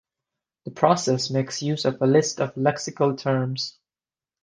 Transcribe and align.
The 0.65 0.71
process 0.71 1.29
makes 1.29 1.61
use 1.61 1.85
of 1.85 2.01
a 2.01 2.07
list 2.07 2.41
of 2.41 2.55
lexical 2.55 3.15
terms. 3.15 3.77